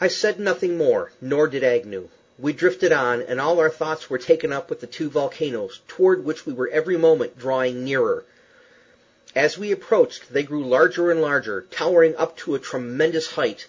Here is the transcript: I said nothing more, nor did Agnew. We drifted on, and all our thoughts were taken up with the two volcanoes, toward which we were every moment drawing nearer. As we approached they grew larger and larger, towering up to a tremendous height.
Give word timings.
I 0.00 0.08
said 0.08 0.40
nothing 0.40 0.78
more, 0.78 1.12
nor 1.20 1.46
did 1.46 1.62
Agnew. 1.62 2.08
We 2.38 2.54
drifted 2.54 2.92
on, 2.92 3.20
and 3.20 3.38
all 3.38 3.60
our 3.60 3.68
thoughts 3.68 4.08
were 4.08 4.16
taken 4.16 4.54
up 4.54 4.70
with 4.70 4.80
the 4.80 4.86
two 4.86 5.10
volcanoes, 5.10 5.82
toward 5.86 6.24
which 6.24 6.46
we 6.46 6.54
were 6.54 6.70
every 6.70 6.96
moment 6.96 7.38
drawing 7.38 7.84
nearer. 7.84 8.24
As 9.34 9.58
we 9.58 9.70
approached 9.70 10.32
they 10.32 10.44
grew 10.44 10.66
larger 10.66 11.10
and 11.10 11.20
larger, 11.20 11.66
towering 11.70 12.16
up 12.16 12.38
to 12.38 12.54
a 12.54 12.58
tremendous 12.58 13.32
height. 13.32 13.66